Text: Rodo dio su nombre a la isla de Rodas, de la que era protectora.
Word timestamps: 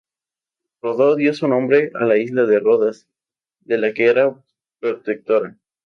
Rodo 0.81 1.15
dio 1.15 1.31
su 1.31 1.47
nombre 1.47 1.91
a 1.93 2.05
la 2.05 2.17
isla 2.17 2.45
de 2.45 2.59
Rodas, 2.59 3.07
de 3.59 3.77
la 3.77 3.93
que 3.93 4.05
era 4.07 4.43
protectora. 4.79 5.59